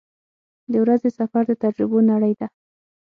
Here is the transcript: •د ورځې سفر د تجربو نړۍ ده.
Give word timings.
•د 0.71 0.73
ورځې 0.83 1.09
سفر 1.19 1.43
د 1.47 1.51
تجربو 1.63 1.97
نړۍ 2.11 2.33
ده. 2.39 2.47